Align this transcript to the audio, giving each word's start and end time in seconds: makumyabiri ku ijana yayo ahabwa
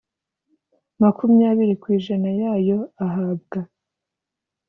makumyabiri 1.01 1.73
ku 1.81 1.87
ijana 1.97 2.29
yayo 2.41 2.79
ahabwa 3.05 3.59